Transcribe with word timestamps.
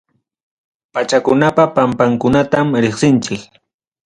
Pachakunapa 0.93 1.63
pampankunatam 1.75 2.67
riqsinchik. 2.83 3.41